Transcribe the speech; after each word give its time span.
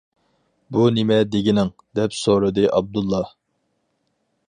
-بۇ 0.77 0.85
نېمە 0.95 1.17
دېگىنىڭ؟ 1.35 1.71
-دەپ 1.99 2.17
سورىدى 2.23 2.67
ئابدۇللا. 2.73 3.25